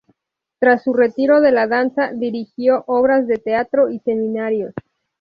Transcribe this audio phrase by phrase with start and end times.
[0.59, 4.73] Tras su retiro de la danza, dirigió obras de teatro y seminarios.